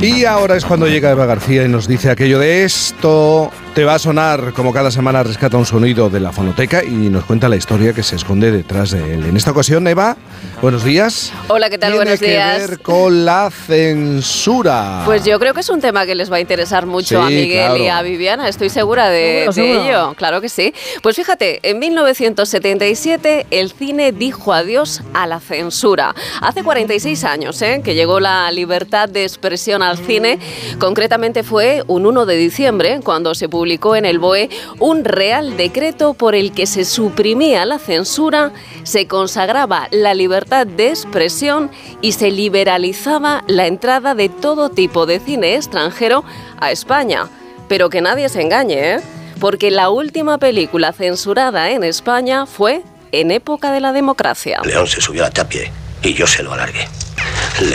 [0.00, 3.94] Y ahora es cuando llega Eva García y nos dice aquello de esto te va
[3.94, 7.56] a sonar como cada semana rescata un sonido de la fonoteca y nos cuenta la
[7.56, 9.26] historia que se esconde detrás de él.
[9.26, 10.16] En esta ocasión, Eva,
[10.62, 11.32] buenos días.
[11.48, 11.94] Hola, ¿qué tal?
[11.94, 12.68] buenos días.
[12.68, 15.02] ver con la censura.
[15.04, 17.76] Pues yo creo que es un tema que les va a interesar mucho a Miguel
[17.78, 20.14] y a Viviana, estoy segura de, ello.
[20.14, 20.72] Claro que sí.
[21.02, 26.14] Pues fíjate, en 1977 el cine dijo adiós a la censura.
[26.40, 27.82] Hace 46 años ¿eh?
[27.84, 30.38] que llegó la libertad de expresión al cine.
[30.78, 35.56] Concretamente fue un 1 de diciembre cuando se publicó publicó en el BOE un real
[35.56, 38.52] decreto por el que se suprimía la censura,
[38.84, 41.70] se consagraba la libertad de expresión
[42.00, 46.24] y se liberalizaba la entrada de todo tipo de cine extranjero
[46.58, 47.28] a España.
[47.68, 49.00] Pero que nadie se engañe, ¿eh?
[49.40, 54.60] porque la última película censurada en España fue en época de la democracia.
[54.64, 55.70] León se subió a la tapie
[56.02, 56.88] y yo se lo alargué.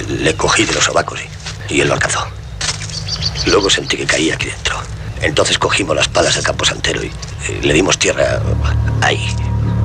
[0.09, 1.19] Le, cogí de los sobacos
[1.69, 2.25] y, y él lo alcanzó.
[3.47, 4.75] Luego sentí que caía aquí dentro.
[5.22, 7.11] Entonces cogimos las palas del campo santero y,
[7.61, 8.39] le dimos tierra
[9.02, 9.19] ahí.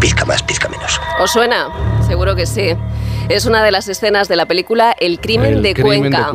[0.01, 1.01] Pizca más, pizca menos.
[1.19, 1.69] ¿Os suena?
[2.07, 2.77] Seguro que sí.
[3.29, 6.31] Es una de las escenas de la película El crimen, de, Cuenca.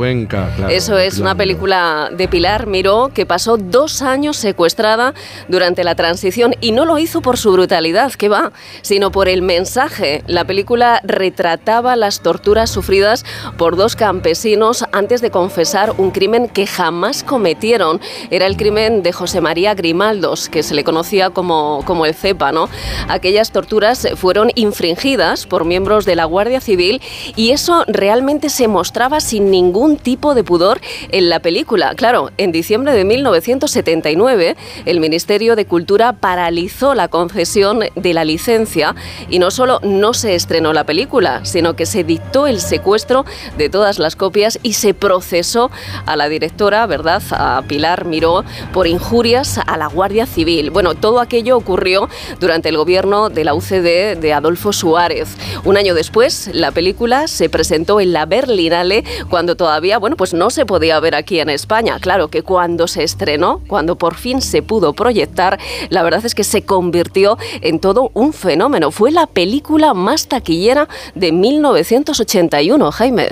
[0.70, 5.14] Eso es una película de Pilar Miró que pasó dos años secuestrada
[5.48, 9.42] durante la transición y no lo hizo por su brutalidad, que va, sino por el
[9.42, 10.22] mensaje.
[10.28, 13.23] La película retrataba las torturas sufridas
[13.55, 18.02] por dos campesinos antes de confesar un crimen que jamás cometieron.
[18.31, 22.52] Era el crimen de José María Grimaldos, que se le conocía como, como el CEPA,
[22.52, 22.67] ¿no?
[23.08, 26.80] Aquellas torturas fueron infringidas por miembros de la Guardia Civil
[27.35, 31.93] y eso realmente se mostraba sin ningún tipo de pudor en la película.
[31.95, 38.95] Claro, en diciembre de 1979 el Ministerio de Cultura paralizó la concesión de la licencia
[39.29, 43.25] y no solo no se estrenó la película, sino que se dictó el secuestro
[43.57, 45.69] de todas las copias y se procesó
[46.05, 48.43] a la directora, ¿verdad?, a Pilar Miró,
[48.73, 50.71] por injurias a la Guardia Civil.
[50.71, 52.09] Bueno, todo aquello ocurrió
[52.39, 55.30] durante el gobierno de la UCD de Adolfo Suárez.
[55.64, 60.49] Un año después, la película se presentó en la Berlinale cuando todavía, bueno, pues no
[60.49, 61.99] se podía ver aquí en España.
[61.99, 65.59] Claro que cuando se estrenó, cuando por fin se pudo proyectar,
[65.89, 68.92] la verdad es que se convirtió en todo un fenómeno.
[68.92, 73.30] Fue la película más taquillera de 1981, Jaime.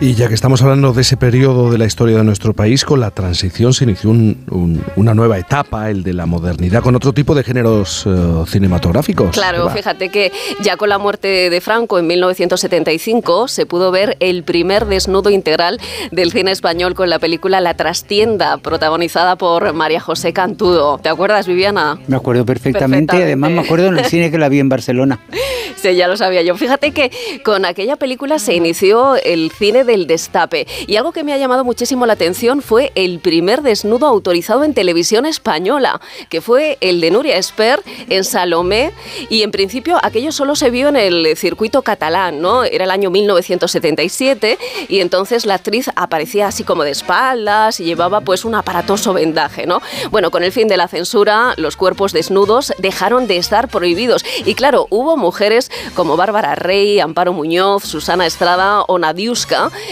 [0.00, 3.00] Y ya que estamos hablando de ese periodo de la historia de nuestro país, con
[3.00, 7.44] la transición se inició una nueva etapa, el de la modernidad, con otro tipo de
[7.44, 8.10] géneros eh,
[8.46, 9.30] cinematográficos.
[9.32, 10.32] Claro, fíjate que
[10.62, 15.80] ya con la muerte de Franco en 1975 se pudo ver el primer desnudo integral
[16.10, 20.98] del cine español con la película La Trastienda, protagonizada por María José Cantudo.
[20.98, 21.98] ¿Te acuerdas, Viviana?
[22.06, 25.20] Me acuerdo perfectamente, además me acuerdo en el cine que la vi en Barcelona.
[25.76, 26.56] sí, ya lo sabía yo.
[26.56, 27.10] Fíjate que
[27.44, 30.66] con aquella película se inició el cine del destape.
[30.86, 34.72] Y algo que me ha llamado muchísimo la atención fue el primer desnudo autorizado en
[34.72, 36.00] televisión española,
[36.30, 38.92] que fue el de Nuria Esper en Salomé.
[39.28, 42.64] Y en principio aquello solo se vio en el circuito catalán, ¿no?
[42.64, 48.22] Era el año 1977 y entonces la actriz aparecía así como de espaldas y llevaba
[48.22, 49.82] pues un aparatoso vendaje, ¿no?
[50.10, 54.24] Bueno, con el fin de la censura, los cuerpos desnudos dejaron de estar prohibidos.
[54.46, 58.98] Y claro, hubo mujeres como Bárbara Rey, Amparo Muñoz, Susana Estrada o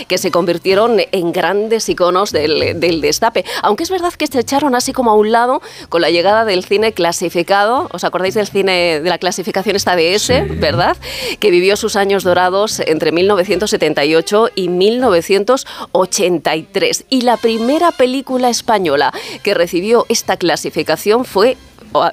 [0.07, 3.47] que se convirtieron en grandes iconos del, destape.
[3.63, 6.65] Aunque es verdad que se echaron así como a un lado con la llegada del
[6.65, 7.89] cine clasificado.
[7.93, 10.99] ¿Os acordáis del cine de la clasificación esta de S, verdad?
[11.41, 17.05] Que vivió sus años dorados entre 1978 y 1983.
[17.09, 21.57] Y la primera película española que recibió esta clasificación fue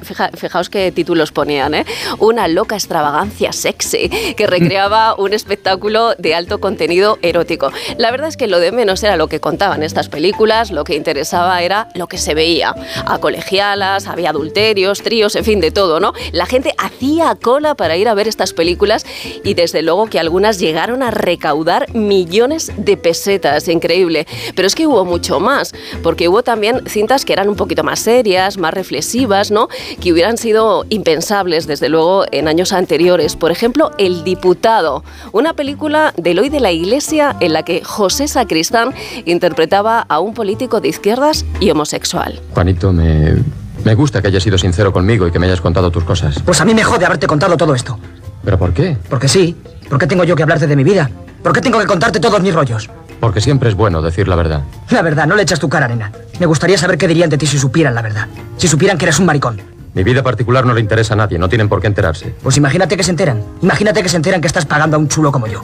[0.02, 1.86] fijaos qué títulos ponían, ¿eh?
[2.20, 7.72] Una loca extravagancia sexy que recreaba un espectáculo de alto contenido erótico.
[7.98, 10.96] La verdad es que lo de menos era lo que contaban estas películas, lo que
[10.96, 12.76] interesaba era lo que se veía.
[13.06, 16.14] A colegialas, había adulterios, tríos, en fin, de todo, ¿no?
[16.32, 19.06] La gente hacía cola para ir a ver estas películas
[19.44, 24.28] y desde luego que algunas llegaron a recaudar millones de pesetas, increíble.
[24.56, 25.74] Pero es que hubo mucho más,
[26.04, 29.65] porque hubo también cintas que eran un poquito más serias, más reflexivas, ¿no?
[30.00, 33.36] Que hubieran sido impensables, desde luego, en años anteriores.
[33.36, 38.28] Por ejemplo, El Diputado, una película de Eloy de la Iglesia en la que José
[38.28, 38.94] Sacristán
[39.26, 42.40] interpretaba a un político de izquierdas y homosexual.
[42.54, 43.36] Juanito, me,
[43.84, 46.40] me gusta que hayas sido sincero conmigo y que me hayas contado tus cosas.
[46.44, 48.00] Pues a mí me jode haberte contado todo esto.
[48.44, 48.98] ¿Pero por qué?
[49.10, 49.56] Porque sí.
[49.90, 51.10] ¿Por qué tengo yo que hablarte de mi vida?
[51.44, 52.90] ¿Por qué tengo que contarte todos mis rollos?
[53.20, 54.62] Porque siempre es bueno decir la verdad.
[54.90, 56.12] La verdad, no le echas tu cara, nena.
[56.40, 58.28] Me gustaría saber qué dirían de ti si supieran la verdad.
[58.58, 59.75] Si supieran que eres un maricón.
[59.96, 62.36] Mi vida particular no le interesa a nadie, no tienen por qué enterarse.
[62.44, 63.42] Pues imagínate que se enteran.
[63.62, 65.62] Imagínate que se enteran que estás pagando a un chulo como yo.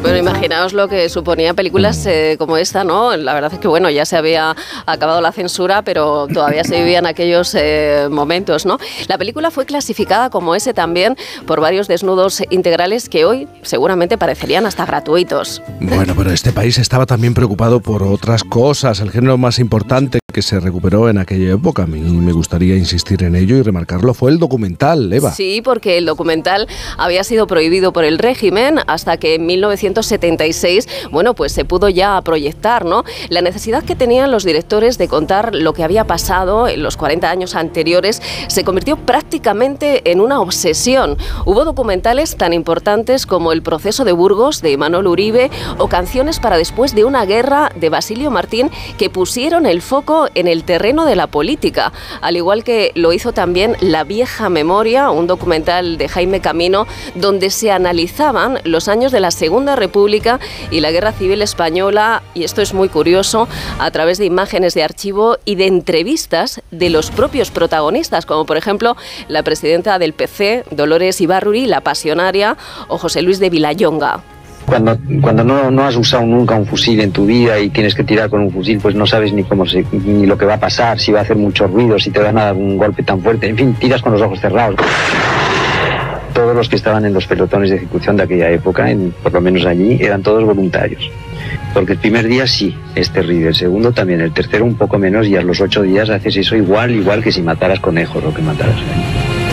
[0.00, 3.16] Bueno, imaginaos lo que suponía películas eh, como esta, ¿no?
[3.16, 4.54] La verdad es que, bueno, ya se había
[4.86, 8.78] acabado la censura, pero todavía se vivían aquellos eh, momentos, ¿no?
[9.08, 14.66] La película fue clasificada como ese también por varios desnudos integrales que hoy seguramente parecerían
[14.66, 15.62] hasta gratuitos.
[15.80, 19.00] Bueno, pero este país estaba también preocupado por otras cosas.
[19.00, 23.22] El género más importante que se recuperó en aquella época, a mí me gustaría insistir
[23.24, 25.32] en ello remarcarlo fue el documental, Eva.
[25.32, 31.34] Sí, porque el documental había sido prohibido por el régimen hasta que en 1976, bueno,
[31.34, 33.04] pues se pudo ya proyectar, ¿no?
[33.28, 37.30] La necesidad que tenían los directores de contar lo que había pasado en los 40
[37.30, 41.16] años anteriores se convirtió prácticamente en una obsesión.
[41.44, 46.56] Hubo documentales tan importantes como El proceso de Burgos de Manuel Uribe o Canciones para
[46.56, 51.16] después de una guerra de Basilio Martín que pusieron el foco en el terreno de
[51.16, 56.40] la política, al igual que lo hizo también la vieja memoria, un documental de Jaime
[56.40, 60.40] Camino, donde se analizaban los años de la Segunda República
[60.72, 63.46] y la Guerra Civil Española, y esto es muy curioso,
[63.78, 68.56] a través de imágenes de archivo y de entrevistas de los propios protagonistas, como por
[68.56, 68.96] ejemplo
[69.28, 72.56] la presidenta del PC, Dolores Ibarruri, la pasionaria,
[72.88, 74.33] o José Luis de Vilayonga.
[74.66, 78.02] Cuando, cuando no, no, has usado nunca un fusil en tu vida y tienes que
[78.02, 80.60] tirar con un fusil, pues no sabes ni cómo se, ni lo que va a
[80.60, 83.20] pasar, si va a hacer mucho ruido, si te van a dar un golpe tan
[83.20, 83.48] fuerte.
[83.48, 84.76] En fin, tiras con los ojos cerrados.
[86.32, 89.40] Todos los que estaban en los pelotones de ejecución de aquella época, en, por lo
[89.40, 91.10] menos allí, eran todos voluntarios.
[91.72, 93.48] Porque el primer día sí, es terrible.
[93.48, 94.20] El segundo también.
[94.20, 97.32] El tercero un poco menos y a los ocho días haces eso igual, igual que
[97.32, 98.76] si mataras conejos o que mataras.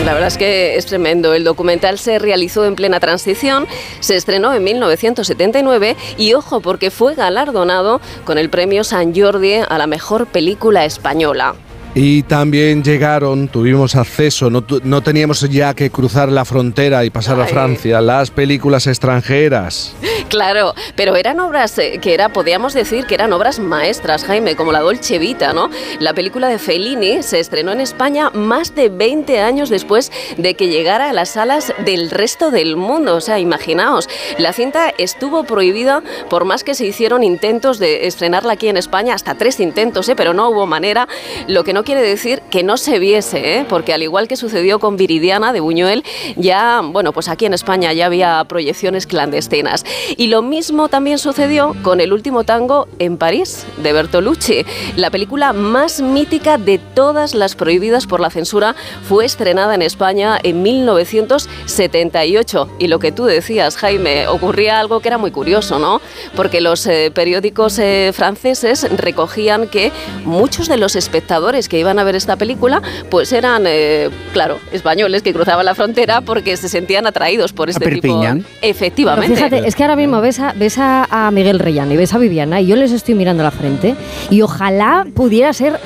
[0.04, 1.32] La verdad es que es tremendo.
[1.32, 3.68] El documental se realizó en plena transición,
[4.00, 9.78] se estrenó en 1979 y ojo porque fue galardonado con el premio San Jordi a
[9.78, 11.54] la mejor película española.
[11.94, 17.38] Y también llegaron, tuvimos acceso, no, no teníamos ya que cruzar la frontera y pasar
[17.40, 19.94] a Francia, las películas extranjeras.
[20.32, 24.72] Claro, pero eran obras eh, que era, podíamos decir que eran obras maestras, Jaime, como
[24.72, 25.68] la Dolce Vita, ¿no?
[26.00, 30.68] La película de Fellini se estrenó en España más de 20 años después de que
[30.68, 33.16] llegara a las salas del resto del mundo.
[33.16, 34.08] O sea, imaginaos,
[34.38, 39.12] la cinta estuvo prohibida por más que se hicieron intentos de estrenarla aquí en España,
[39.12, 40.16] hasta tres intentos, ¿eh?
[40.16, 41.08] pero no hubo manera.
[41.46, 43.66] Lo que no quiere decir que no se viese, ¿eh?
[43.68, 46.04] porque al igual que sucedió con Viridiana de Buñuel,
[46.36, 49.84] ya, bueno, pues aquí en España ya había proyecciones clandestinas.
[50.26, 54.64] Lo mismo también sucedió con El último tango en París, de Bertolucci.
[54.96, 58.74] La película más mítica de todas las prohibidas por la censura
[59.08, 62.68] fue estrenada en España en 1978.
[62.78, 66.00] Y lo que tú decías, Jaime, ocurría algo que era muy curioso, ¿no?
[66.36, 69.92] Porque los eh, periódicos eh, franceses recogían que
[70.24, 75.22] muchos de los espectadores que iban a ver esta película, pues eran, eh, claro, españoles
[75.22, 78.22] que cruzaban la frontera porque se sentían atraídos por este tipo.
[78.60, 79.36] Efectivamente.
[79.36, 82.60] fíjate, es que ahora mismo ves a, ves a, Miguel Reyán y ves a Viviana
[82.60, 83.94] y yo les estoy mirando la frente
[84.30, 85.80] y ojalá pudiera ser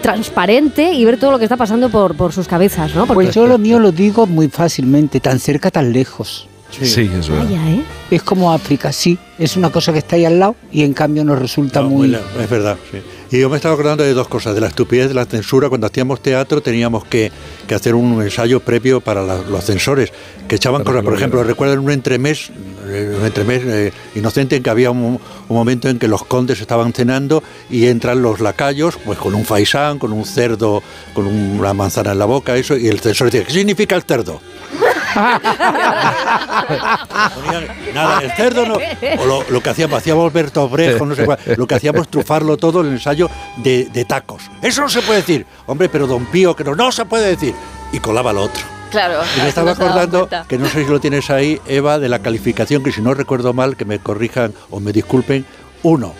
[0.00, 3.06] transparente y ver todo lo que está pasando por, por sus cabezas, ¿no?
[3.06, 6.48] Porque pues yo lo mío lo digo muy fácilmente, tan cerca, tan lejos.
[6.70, 7.68] Sí, es verdad.
[7.68, 7.82] ¿eh?
[8.10, 11.24] Es como África, sí, es una cosa que está ahí al lado y en cambio
[11.24, 12.14] nos resulta muy...
[12.14, 12.98] Es verdad, sí.
[13.30, 15.68] Y yo me estaba acordando de dos cosas, de la estupidez de la censura.
[15.68, 17.30] Cuando hacíamos teatro teníamos que,
[17.74, 20.12] hacer un ensayo previo para los censores,
[20.48, 21.04] que echaban cosas.
[21.04, 22.50] Por ejemplo, recuerdo un entremés,
[22.86, 26.94] eh, un entremés eh, inocente en que había un, momento en que los condes estaban
[26.94, 32.12] cenando y entran los lacayos, pues con un faisán, con un cerdo, con una manzana
[32.12, 34.40] en la boca, eso, y el censor decía, ¿qué significa el cerdo?
[37.94, 38.78] Nada, el cerdo no.
[39.18, 42.80] O lo, que hacíamos, hacíamos Alberto Brejo, no sé cuál, lo que hacíamos trufarlo todo
[42.82, 44.42] el ensayo de, tacos.
[44.62, 45.46] Eso no se puede decir.
[45.66, 47.54] Hombre, pero don Pío, que no, no se puede decir.
[47.92, 48.62] Y colaba lo otro.
[48.90, 49.20] Claro.
[49.36, 52.82] Y me estaba acordando, que no sé si lo tienes ahí, Eva, de la calificación,
[52.82, 55.44] que si no recuerdo mal, que me corrijan o me disculpen.
[55.82, 56.14] Uno,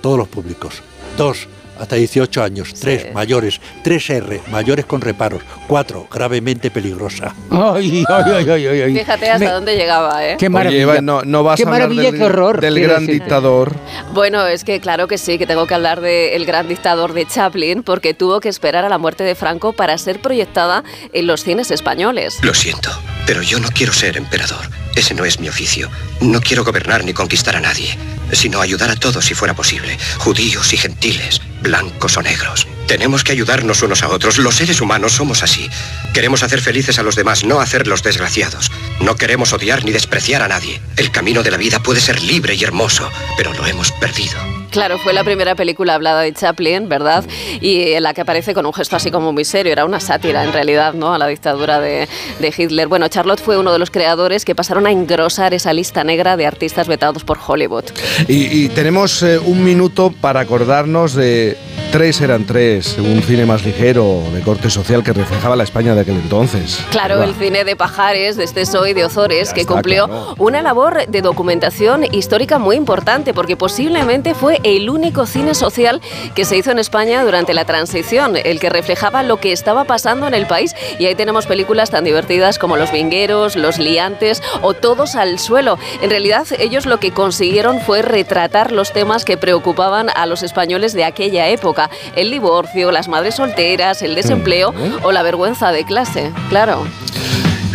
[0.00, 0.82] todos los públicos.
[1.16, 7.34] Dos, hasta 18 años, 3 mayores, 3R, mayores con reparos, 4 gravemente peligrosa.
[7.50, 10.36] Ay, ay, ay, Fíjate hasta dónde llegaba, ¿eh?
[10.38, 11.00] Qué maravilla.
[11.00, 13.74] no, no vas a hablar del, horror, del gran dictador.
[14.12, 17.82] Bueno, es que claro que sí, que tengo que hablar del gran dictador de Chaplin,
[17.82, 21.70] porque tuvo que esperar a la muerte de Franco para ser proyectada en los cines
[21.70, 22.38] españoles.
[22.42, 22.90] Lo siento,
[23.26, 24.68] pero yo no quiero ser emperador.
[24.94, 25.88] Ese no es mi oficio.
[26.20, 27.96] No quiero gobernar ni conquistar a nadie,
[28.32, 32.66] sino ayudar a todos si fuera posible, judíos y gentiles, blancos o negros.
[32.86, 34.38] Tenemos que ayudarnos unos a otros.
[34.38, 35.70] Los seres humanos somos así.
[36.12, 38.70] Queremos hacer felices a los demás, no hacerlos desgraciados.
[39.00, 40.80] No queremos odiar ni despreciar a nadie.
[40.96, 44.61] El camino de la vida puede ser libre y hermoso, pero lo hemos perdido.
[44.72, 47.24] Claro, fue la primera película hablada de Chaplin, ¿verdad?
[47.60, 50.42] Y en la que aparece con un gesto así como muy serio, era una sátira
[50.44, 51.12] en realidad, ¿no?
[51.12, 52.08] A la dictadura de,
[52.40, 52.88] Hitler.
[52.88, 56.46] Bueno, Charlotte fue uno de los creadores que pasaron a engrosar esa lista negra de
[56.46, 57.84] artistas vetados por Hollywood.
[58.28, 61.58] Y, tenemos eh, un minuto para acordarnos de
[61.92, 66.00] Tres eran tres, un cine más ligero, de corte social que reflejaba la España de
[66.00, 66.82] aquel entonces.
[66.90, 71.20] Claro, el cine de Pajares, de Esteso y de Ozores, que cumplió una labor de
[71.20, 76.00] documentación histórica muy importante, porque posiblemente fue el único cine social
[76.34, 80.26] que se hizo en España durante la transición, el que reflejaba lo que estaba pasando
[80.26, 80.74] en el país.
[80.98, 85.78] Y ahí tenemos películas tan divertidas como Los Vingueros, Los Liantes o Todos al Suelo.
[86.00, 90.92] En realidad, ellos lo que consiguieron fue retratar los temas que preocupaban a los españoles
[90.92, 96.32] de aquella época el divorcio, las madres solteras, el desempleo o la vergüenza de clase,
[96.48, 96.86] claro.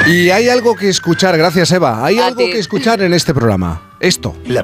[0.05, 3.81] Y hay algo que escuchar, gracias Eva, hay algo que escuchar en este programa.
[3.99, 4.35] Esto.
[4.45, 4.55] La